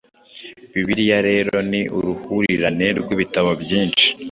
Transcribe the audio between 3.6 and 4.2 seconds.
byinshi,